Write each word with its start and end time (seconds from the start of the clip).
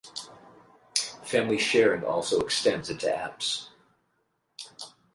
Family 1.25 1.59
Sharing 1.59 2.03
also 2.03 2.39
extends 2.41 2.89
into 2.89 3.05
apps. 3.05 3.67